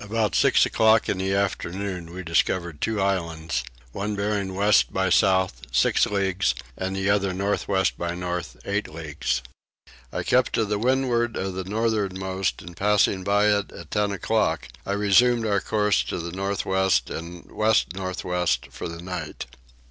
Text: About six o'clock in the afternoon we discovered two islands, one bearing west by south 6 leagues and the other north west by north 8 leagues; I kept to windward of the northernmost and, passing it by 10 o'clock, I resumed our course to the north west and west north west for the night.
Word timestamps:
About 0.00 0.34
six 0.34 0.64
o'clock 0.64 1.06
in 1.06 1.18
the 1.18 1.34
afternoon 1.34 2.10
we 2.10 2.22
discovered 2.22 2.80
two 2.80 2.98
islands, 2.98 3.62
one 3.92 4.16
bearing 4.16 4.54
west 4.54 4.90
by 4.90 5.10
south 5.10 5.60
6 5.70 6.06
leagues 6.06 6.54
and 6.78 6.96
the 6.96 7.10
other 7.10 7.34
north 7.34 7.68
west 7.68 7.98
by 7.98 8.14
north 8.14 8.56
8 8.64 8.88
leagues; 8.88 9.42
I 10.10 10.22
kept 10.22 10.54
to 10.54 10.64
windward 10.78 11.36
of 11.36 11.52
the 11.52 11.64
northernmost 11.64 12.62
and, 12.62 12.74
passing 12.74 13.20
it 13.20 13.24
by 13.24 13.60
10 13.90 14.12
o'clock, 14.12 14.68
I 14.86 14.92
resumed 14.92 15.44
our 15.44 15.60
course 15.60 16.02
to 16.04 16.20
the 16.20 16.32
north 16.32 16.64
west 16.64 17.10
and 17.10 17.52
west 17.52 17.94
north 17.94 18.24
west 18.24 18.68
for 18.70 18.88
the 18.88 19.02
night. 19.02 19.44